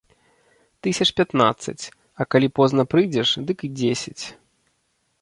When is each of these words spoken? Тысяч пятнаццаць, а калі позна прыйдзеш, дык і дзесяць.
Тысяч 0.87 1.07
пятнаццаць, 1.19 1.85
а 2.19 2.29
калі 2.31 2.47
позна 2.61 2.89
прыйдзеш, 2.95 3.29
дык 3.49 3.57
і 3.71 3.75
дзесяць. 3.79 4.23